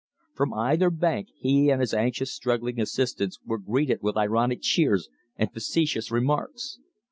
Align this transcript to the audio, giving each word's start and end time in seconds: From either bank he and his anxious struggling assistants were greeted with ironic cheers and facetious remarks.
From 0.33 0.51
either 0.55 0.89
bank 0.89 1.27
he 1.35 1.69
and 1.69 1.79
his 1.79 1.93
anxious 1.93 2.33
struggling 2.33 2.81
assistants 2.81 3.37
were 3.45 3.59
greeted 3.59 3.99
with 4.01 4.17
ironic 4.17 4.63
cheers 4.63 5.09
and 5.37 5.53
facetious 5.53 6.09
remarks. 6.09 6.79